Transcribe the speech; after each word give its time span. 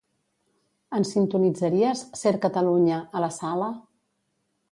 Ens 0.99 1.11
sintonitzaries 1.15 2.01
"Ser 2.21 2.33
Catalunya" 2.47 2.99
a 3.19 3.23
la 3.27 3.31
sala? 3.39 3.71